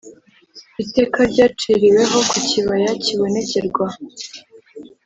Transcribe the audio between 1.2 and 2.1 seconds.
ryaciriwe